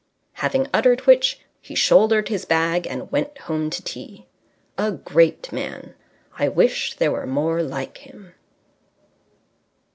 [0.41, 4.25] Having uttered which, he shouldered his bag and went home to tea.
[4.75, 5.93] A great man.
[6.39, 8.33] I wish there were more like him.